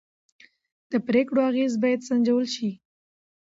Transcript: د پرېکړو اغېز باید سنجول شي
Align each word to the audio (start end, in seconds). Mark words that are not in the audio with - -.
د 0.91 0.93
پرېکړو 1.07 1.39
اغېز 1.49 1.73
باید 1.83 2.05
سنجول 2.09 2.45
شي 2.55 2.69